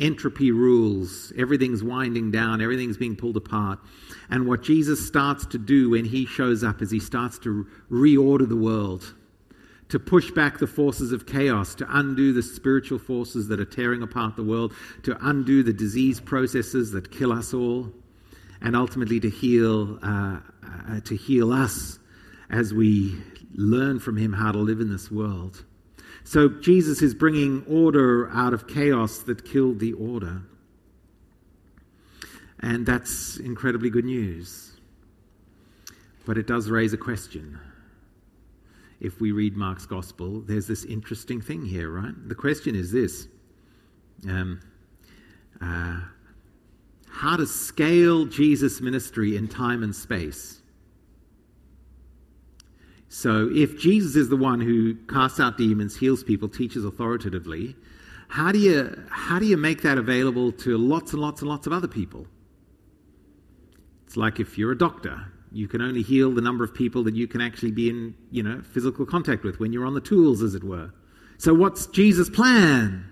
[0.00, 3.78] Entropy rules, everything's winding down, everything's being pulled apart.
[4.30, 8.48] And what Jesus starts to do when he shows up is he starts to reorder
[8.48, 9.14] the world,
[9.90, 14.02] to push back the forces of chaos, to undo the spiritual forces that are tearing
[14.02, 17.92] apart the world, to undo the disease processes that kill us all,
[18.62, 20.38] and ultimately to heal, uh,
[20.88, 21.98] uh, to heal us
[22.48, 23.20] as we
[23.54, 25.64] learn from him how to live in this world.
[26.24, 30.42] So Jesus is bringing order out of chaos that killed the order.
[32.60, 34.76] And that's incredibly good news.
[36.26, 37.58] But it does raise a question.
[39.00, 42.12] If we read Mark's gospel, there's this interesting thing here, right?
[42.28, 43.26] The question is this
[44.28, 44.60] um,
[45.60, 46.00] uh,
[47.08, 50.59] How to scale Jesus' ministry in time and space?
[53.12, 57.74] So, if Jesus is the one who casts out demons, heals people, teaches authoritatively,
[58.28, 61.66] how do you, how do you make that available to lots and lots and lots
[61.66, 62.28] of other people?
[64.06, 67.16] It's like if you're a doctor, you can only heal the number of people that
[67.16, 70.40] you can actually be in, you know, physical contact with when you're on the tools,
[70.40, 70.92] as it were.
[71.36, 73.04] So what's Jesus' plan?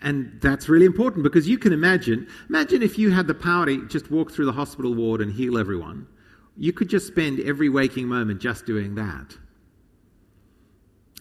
[0.00, 3.86] And that's really important because you can imagine, imagine if you had the power to
[3.88, 6.06] just walk through the hospital ward and heal everyone.
[6.56, 9.36] You could just spend every waking moment just doing that.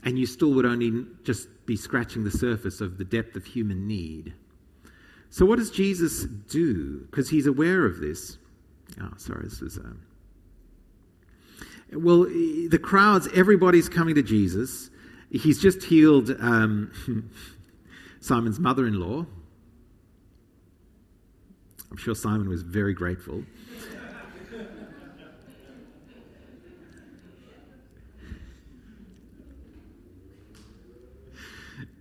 [0.04, 3.88] And you still would only just be scratching the surface of the depth of human
[3.88, 4.34] need.
[5.30, 7.08] So, what does Jesus do?
[7.10, 8.38] Because he's aware of this.
[9.02, 9.78] Oh, sorry, this is.
[9.78, 10.02] Um...
[11.92, 14.90] Well, the crowds, everybody's coming to Jesus.
[15.32, 16.92] He's just healed um,
[18.22, 19.26] Simon's mother in law.
[21.92, 23.44] I'm sure Simon was very grateful.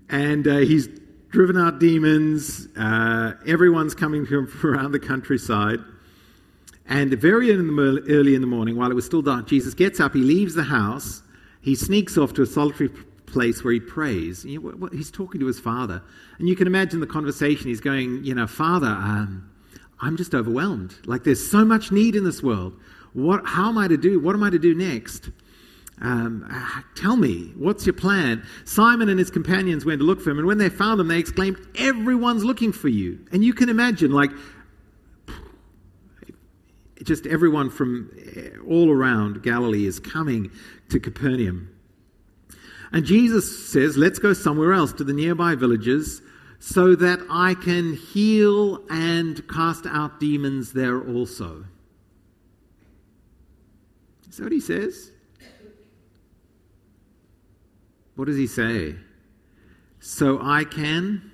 [0.08, 0.88] And uh, he's
[1.30, 2.68] driven out demons.
[2.76, 5.80] Uh, everyone's coming from around the countryside.
[6.86, 10.20] And very early in the morning, while it was still dark, Jesus gets up, he
[10.20, 11.22] leaves the house,
[11.62, 12.90] he sneaks off to a solitary
[13.26, 14.42] place where he prays.
[14.42, 16.02] He's talking to his father.
[16.38, 17.68] And you can imagine the conversation.
[17.68, 19.50] He's going, You know, Father, um,
[20.00, 20.94] I'm just overwhelmed.
[21.06, 22.78] Like there's so much need in this world.
[23.14, 24.20] What, how am I to do?
[24.20, 25.30] What am I to do next?
[26.04, 28.46] Um, ah, tell me, what's your plan?
[28.66, 31.18] Simon and his companions went to look for him, and when they found him, they
[31.18, 33.24] exclaimed, Everyone's looking for you.
[33.32, 34.30] And you can imagine, like,
[37.02, 40.50] just everyone from eh, all around Galilee is coming
[40.90, 41.70] to Capernaum.
[42.92, 46.20] And Jesus says, Let's go somewhere else to the nearby villages
[46.58, 51.64] so that I can heal and cast out demons there also.
[54.28, 55.12] Is that what he says?
[58.16, 58.96] What does he say?
[60.00, 61.30] So I can.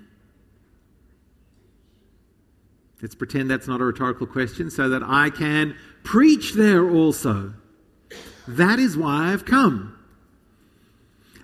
[3.03, 4.71] Let's pretend that's not a rhetorical question.
[4.71, 7.55] So that I can preach there also.
[8.47, 9.97] That is why I've come.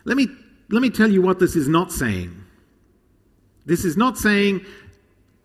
[0.04, 0.28] Let me,
[0.70, 2.44] let me tell you what this is not saying.
[3.64, 4.64] This is not saying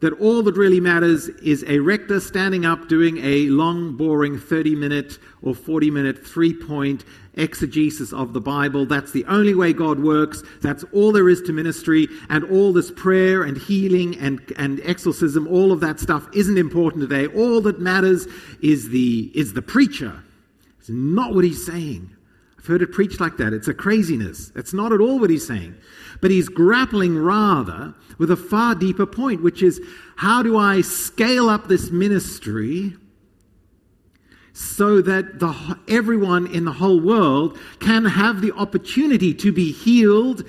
[0.01, 4.75] that all that really matters is a rector standing up doing a long, boring 30
[4.75, 8.85] minute or 40 minute three point exegesis of the Bible.
[8.85, 10.43] That's the only way God works.
[10.61, 12.07] That's all there is to ministry.
[12.29, 17.07] And all this prayer and healing and, and exorcism, all of that stuff isn't important
[17.07, 17.27] today.
[17.27, 18.27] All that matters
[18.61, 20.23] is the, is the preacher.
[20.79, 22.09] It's not what he's saying.
[22.57, 23.53] I've heard it preached like that.
[23.53, 24.49] It's a craziness.
[24.49, 25.75] That's not at all what he's saying.
[26.21, 29.81] But he's grappling rather with a far deeper point, which is
[30.15, 32.93] how do I scale up this ministry
[34.53, 40.43] so that the, everyone in the whole world can have the opportunity to be healed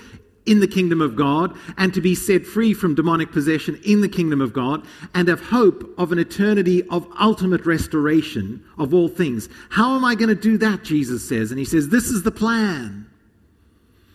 [0.44, 4.08] in the kingdom of God and to be set free from demonic possession in the
[4.08, 9.48] kingdom of God and have hope of an eternity of ultimate restoration of all things.
[9.70, 10.82] How am I going to do that?
[10.82, 11.50] Jesus says.
[11.50, 13.06] And he says, This is the plan.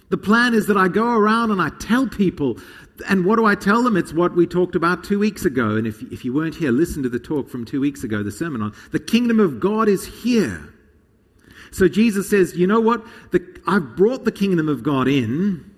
[0.09, 2.57] The plan is that I go around and I tell people
[3.07, 3.97] and what do I tell them?
[3.97, 5.75] It's what we talked about two weeks ago.
[5.75, 8.31] And if, if you weren't here, listen to the talk from two weeks ago, the
[8.31, 10.73] sermon on the kingdom of God is here.
[11.71, 13.05] So Jesus says, you know what?
[13.31, 15.69] The, I've brought the kingdom of God in,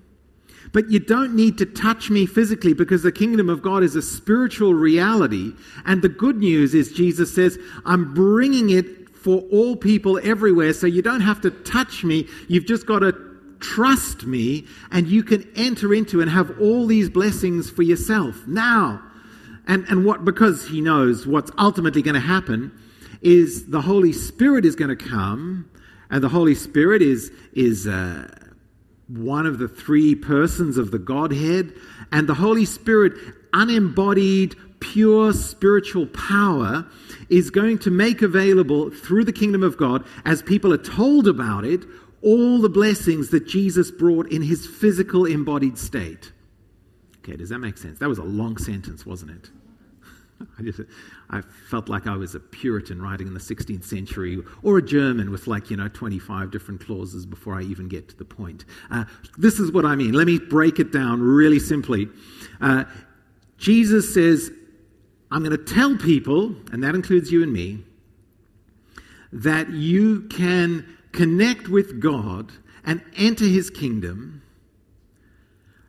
[0.71, 4.01] but you don't need to touch me physically because the kingdom of God is a
[4.01, 5.53] spiritual reality.
[5.85, 10.73] And the good news is, Jesus says, I'm bringing it for all people everywhere.
[10.73, 12.27] So you don't have to touch me.
[12.47, 13.28] You've just got to
[13.59, 19.01] trust me, and you can enter into and have all these blessings for yourself now.
[19.67, 22.71] And, and what, because he knows what's ultimately going to happen,
[23.21, 25.69] is the Holy Spirit is going to come,
[26.09, 28.27] and the Holy Spirit is, is uh,
[29.07, 31.73] one of the three persons of the Godhead,
[32.11, 33.13] and the Holy Spirit,
[33.53, 36.85] unembodied, pure spiritual power,
[37.29, 41.65] is going to make available through the kingdom of God, as people are told about
[41.65, 41.85] it,
[42.21, 46.31] all the blessings that Jesus brought in his physical embodied state.
[47.19, 47.99] Okay, does that make sense?
[47.99, 49.49] That was a long sentence, wasn't it?
[50.59, 50.81] I, just,
[51.29, 55.31] I felt like I was a Puritan writing in the 16th century or a German
[55.31, 58.65] with like, you know, 25 different clauses before I even get to the point.
[58.89, 59.05] Uh,
[59.37, 60.13] this is what I mean.
[60.13, 62.07] Let me break it down really simply.
[62.61, 62.85] Uh,
[63.57, 64.51] Jesus says,
[65.31, 67.83] I'm going to tell people, and that includes you and me,
[69.31, 72.51] that you can connect with God
[72.85, 74.41] and enter his kingdom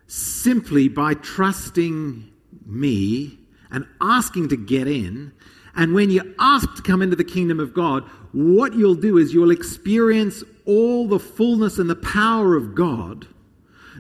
[0.07, 2.31] simply by trusting
[2.67, 3.39] me
[3.71, 5.33] and asking to get in.
[5.77, 8.03] And when you ask to come into the kingdom of God,
[8.33, 13.27] what you'll do is you'll experience all the fullness and the power of God,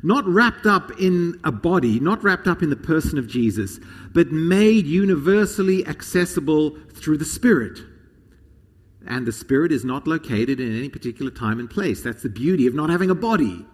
[0.02, 3.78] not wrapped up in a body, not wrapped up in the person of Jesus,
[4.12, 7.78] but made universally accessible through the Spirit.
[9.06, 12.02] And the Spirit is not located in any particular time and place.
[12.02, 13.64] That's the beauty of not having a body.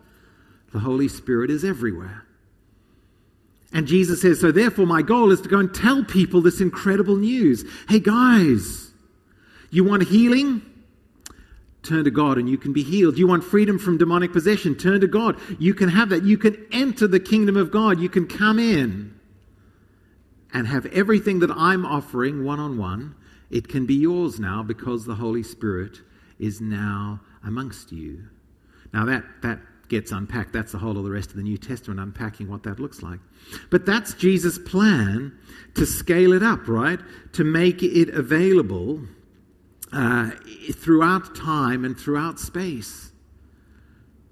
[0.72, 2.24] The Holy Spirit is everywhere.
[3.72, 7.16] And Jesus says, So therefore, my goal is to go and tell people this incredible
[7.16, 7.64] news.
[7.88, 8.92] Hey, guys,
[9.70, 10.62] you want healing?
[11.82, 13.16] Turn to God and you can be healed.
[13.16, 14.74] You want freedom from demonic possession?
[14.74, 15.38] Turn to God.
[15.58, 16.24] You can have that.
[16.24, 18.00] You can enter the kingdom of God.
[18.00, 19.14] You can come in
[20.52, 23.14] and have everything that I'm offering one on one
[23.50, 25.98] it can be yours now because the Holy Spirit
[26.38, 28.24] is now amongst you.
[28.92, 30.52] Now that that gets unpacked.
[30.52, 33.20] That's the whole of the rest of the New Testament, unpacking what that looks like.
[33.70, 35.36] But that's Jesus' plan
[35.74, 37.00] to scale it up, right?
[37.34, 39.02] To make it available
[39.92, 40.30] uh,
[40.72, 43.12] throughout time and throughout space,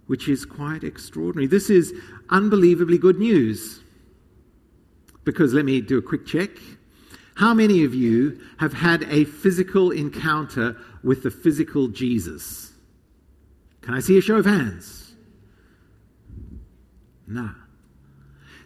[0.06, 1.46] which is quite extraordinary.
[1.46, 1.94] This is
[2.30, 3.80] unbelievably good news.
[5.24, 6.50] Because let me do a quick check.
[7.34, 12.72] How many of you have had a physical encounter with the physical Jesus?
[13.82, 15.14] Can I see a show of hands?
[17.26, 17.50] Nah.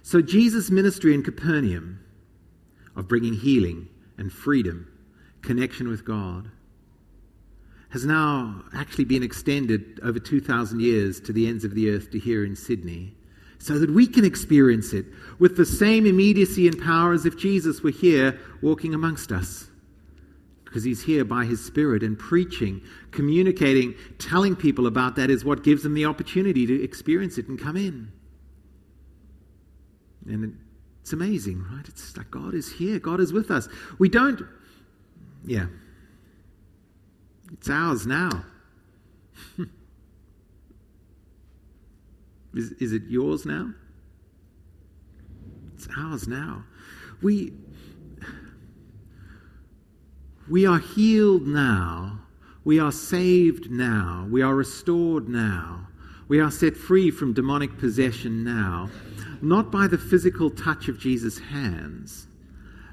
[0.03, 2.01] So, Jesus' ministry in Capernaum
[2.95, 4.91] of bringing healing and freedom,
[5.43, 6.51] connection with God,
[7.91, 12.19] has now actually been extended over 2,000 years to the ends of the earth to
[12.19, 13.15] here in Sydney
[13.59, 15.07] so that we can experience it
[15.39, 19.69] with the same immediacy and power as if Jesus were here walking amongst us.
[20.65, 25.65] Because he's here by his Spirit and preaching, communicating, telling people about that is what
[25.65, 28.13] gives them the opportunity to experience it and come in.
[30.27, 30.59] And
[31.01, 31.89] It's amazing, right?
[31.89, 33.67] It's like God is here, God is with us.
[33.99, 34.43] We don't,
[35.45, 35.67] yeah.
[37.53, 38.45] It's ours now.
[42.59, 43.73] is, is it yours now?
[45.75, 46.65] It's ours now.
[47.23, 47.53] We,
[50.51, 52.21] we are healed now.
[52.65, 54.27] We are saved now.
[54.29, 55.87] We are restored now.
[56.27, 58.91] We are set free from demonic possession now,
[59.41, 62.27] not by the physical touch of Jesus' hands,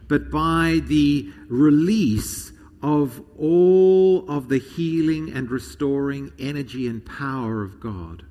[0.08, 7.80] but by the release of all of the healing and restoring energy and power of
[7.80, 8.24] God.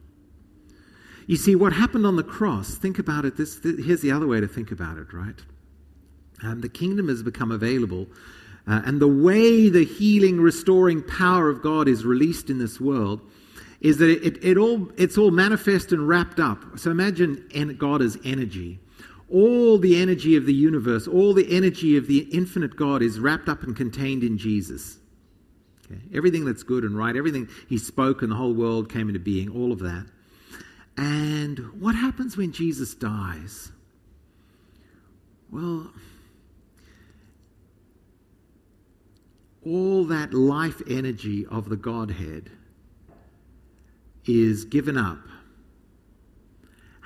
[1.26, 3.36] You see, what happened on the cross, think about it.
[3.36, 5.40] This, here's the other way to think about it, right?
[6.42, 8.06] Um, the kingdom has become available.
[8.66, 13.20] Uh, and the way the healing, restoring power of God is released in this world
[13.80, 16.78] is that it, it, it all, it's all manifest and wrapped up.
[16.78, 18.80] So imagine God as energy.
[19.30, 23.48] All the energy of the universe, all the energy of the infinite God is wrapped
[23.48, 24.98] up and contained in Jesus.
[25.84, 26.00] Okay?
[26.14, 29.50] Everything that's good and right, everything He spoke and the whole world came into being,
[29.50, 30.06] all of that.
[30.96, 33.72] And what happens when Jesus dies?
[35.50, 35.92] Well,
[39.64, 42.50] all that life energy of the Godhead
[44.26, 45.18] is given up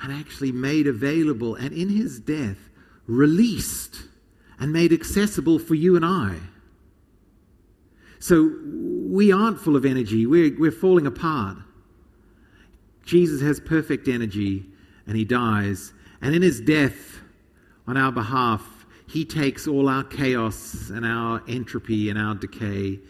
[0.03, 2.71] and actually made available, and in his death,
[3.07, 4.03] released
[4.61, 6.37] and made accessible for you and I.
[8.21, 11.59] So we aren't full of energy, we're, we're falling apart.
[13.09, 14.67] Jesus has perfect energy
[15.07, 15.95] and he dies.
[16.21, 17.23] And in his death,
[17.87, 23.01] on our behalf, he takes all our chaos and our entropy and our decay.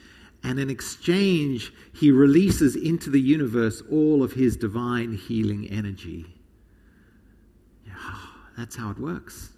[0.44, 6.26] And in exchange, he releases into the universe all of his divine healing energy.
[8.56, 9.50] That's how it works.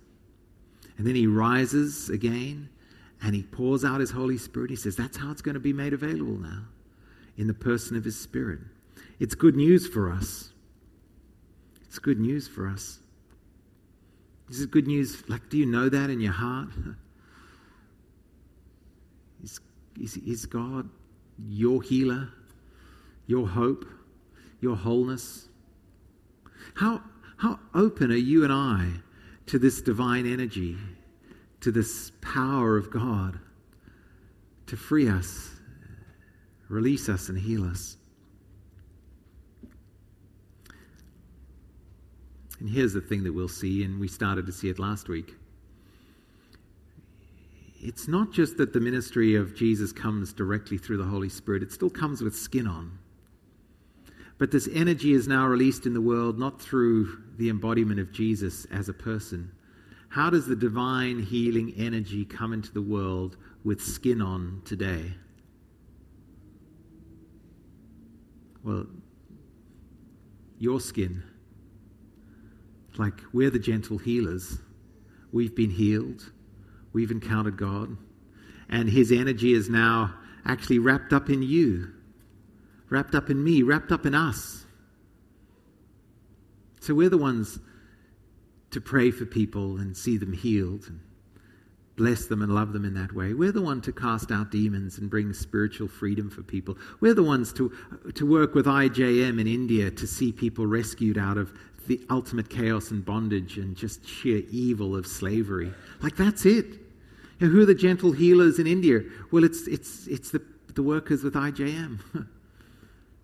[0.97, 2.70] And then he rises again
[3.22, 4.70] and he pours out his Holy Spirit.
[4.70, 6.62] He says, That's how it's going to be made available now
[7.36, 8.61] in the person of his Spirit.
[9.21, 10.51] It's good news for us.
[11.83, 13.01] It's good news for us.
[14.49, 15.23] This is good news.
[15.29, 16.71] Like, do you know that in your heart?
[19.43, 19.59] Is,
[19.99, 20.91] is, is God
[21.49, 22.29] your healer,
[23.27, 23.87] your hope,
[24.61, 25.49] your wholeness?
[26.75, 27.01] How,
[27.39, 29.01] how open are you and I
[29.47, 30.77] to this divine energy,
[31.62, 33.41] to this power of God
[34.66, 35.53] to free us,
[36.68, 37.97] release us, and heal us?
[42.61, 45.35] And here's the thing that we'll see, and we started to see it last week.
[47.83, 51.73] It's not just that the ministry of Jesus comes directly through the Holy Spirit, it
[51.73, 52.99] still comes with skin on.
[54.37, 58.67] But this energy is now released in the world not through the embodiment of Jesus
[58.67, 59.53] as a person.
[60.11, 65.15] How does the divine healing energy come into the world with skin on today?
[68.63, 68.87] Well,
[70.59, 71.23] your skin
[72.99, 74.59] like we're the gentle healers.
[75.32, 76.32] We've been healed.
[76.93, 77.97] We've encountered God.
[78.68, 80.14] And His energy is now
[80.45, 81.93] actually wrapped up in you,
[82.88, 84.64] wrapped up in me, wrapped up in us.
[86.80, 87.59] So we're the ones
[88.70, 91.01] to pray for people and see them healed and
[91.97, 93.34] bless them and love them in that way.
[93.34, 96.78] We're the one to cast out demons and bring spiritual freedom for people.
[97.01, 97.70] We're the ones to,
[98.14, 101.53] to work with IJM in India to see people rescued out of
[101.87, 105.72] the ultimate chaos and bondage and just sheer evil of slavery.
[106.03, 106.66] Like that's it.
[107.39, 109.01] You know, who are the gentle healers in India?
[109.31, 110.43] Well, it's, it's, it's the,
[110.74, 111.99] the workers with IJM.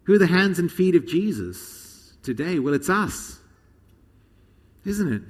[0.05, 2.59] who are the hands and feet of Jesus today?
[2.59, 3.39] Well, it's us.
[4.85, 5.23] Isn't it?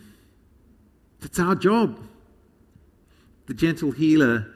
[1.20, 1.98] That's our job.
[3.46, 4.46] The gentle healer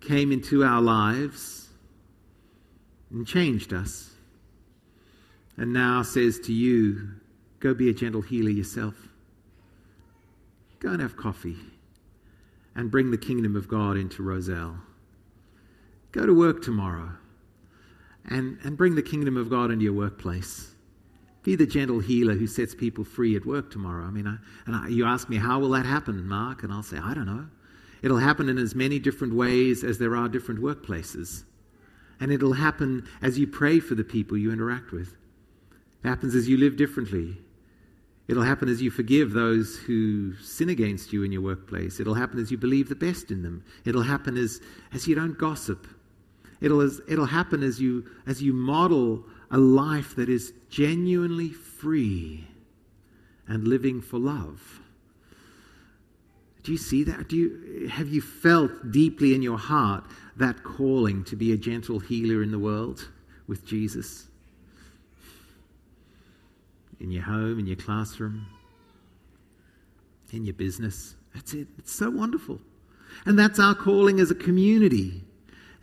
[0.00, 1.68] came into our lives
[3.10, 4.10] and changed us.
[5.56, 7.19] And now says to you,
[7.60, 8.94] Go be a gentle healer yourself.
[10.80, 11.56] Go and have coffee
[12.74, 14.78] and bring the kingdom of God into Rozelle.
[16.12, 17.10] Go to work tomorrow
[18.28, 20.74] and, and bring the kingdom of God into your workplace.
[21.42, 24.04] Be the gentle healer who sets people free at work tomorrow.
[24.04, 24.36] I mean, I,
[24.66, 26.62] and I, you ask me, how will that happen, Mark?
[26.62, 27.46] And I'll say, I don't know.
[28.02, 31.44] It'll happen in as many different ways as there are different workplaces.
[32.18, 35.16] And it'll happen as you pray for the people you interact with.
[36.04, 37.38] It happens as you live differently.
[38.30, 41.98] It'll happen as you forgive those who sin against you in your workplace.
[41.98, 43.64] It'll happen as you believe the best in them.
[43.84, 44.60] It'll happen as,
[44.92, 45.84] as you don't gossip.
[46.60, 52.46] It'll, as, it'll happen as you, as you model a life that is genuinely free
[53.48, 54.80] and living for love.
[56.62, 57.28] Do you see that?
[57.28, 60.04] Do you, have you felt deeply in your heart
[60.36, 63.08] that calling to be a gentle healer in the world
[63.48, 64.28] with Jesus?
[67.00, 68.46] In your home, in your classroom,
[70.32, 71.16] in your business.
[71.34, 71.68] That's it.
[71.78, 72.60] It's so wonderful.
[73.26, 75.22] And that's our calling as a community.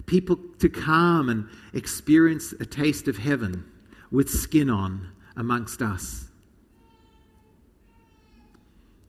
[0.06, 3.66] People to come and experience a taste of heaven
[4.12, 6.28] with skin on amongst us.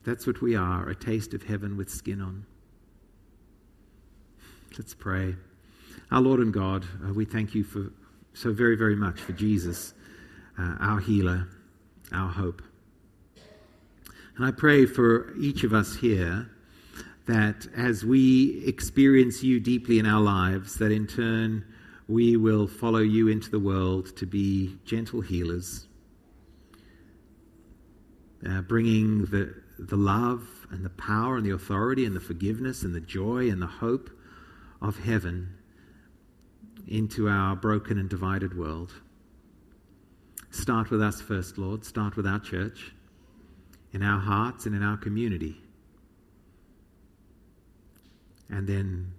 [0.05, 2.47] That's what we are a taste of heaven with skin on.
[4.77, 5.35] Let's pray.
[6.11, 7.93] Our Lord and God, uh, we thank you for
[8.33, 9.93] so very, very much for Jesus,
[10.59, 11.49] uh, our healer,
[12.13, 12.63] our hope.
[14.37, 16.51] And I pray for each of us here
[17.27, 21.65] that as we experience you deeply in our lives, that in turn
[22.09, 25.87] we will follow you into the world to be gentle healers,
[28.49, 32.95] uh, bringing the the love and the power and the authority and the forgiveness and
[32.95, 34.11] the joy and the hope
[34.83, 35.55] of heaven
[36.89, 38.93] into our broken and divided world.
[40.51, 41.85] Start with us first, Lord.
[41.85, 42.93] Start with our church,
[43.93, 45.57] in our hearts and in our community.
[48.51, 49.13] And then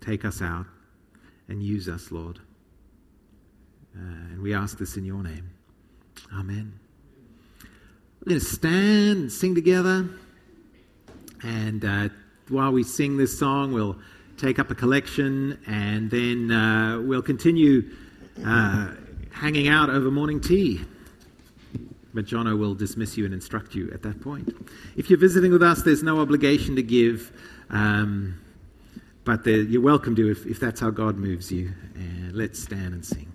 [0.00, 0.66] take us out
[1.48, 2.38] and use us, Lord.
[3.94, 5.50] Uh, and we ask this in your name.
[6.34, 6.78] Amen.
[8.20, 10.08] We're going to stand and sing together.
[11.42, 12.08] And uh,
[12.48, 13.98] while we sing this song, we'll
[14.38, 17.90] take up a collection and then uh, we'll continue
[18.46, 18.92] uh,
[19.32, 20.80] hanging out over morning tea.
[22.14, 24.54] But Jono will dismiss you and instruct you at that point.
[24.96, 27.32] If you're visiting with us, there's no obligation to give,
[27.70, 28.38] um,
[29.24, 31.72] but you're welcome to if, if that's how God moves you.
[32.32, 33.31] let's stand and sing.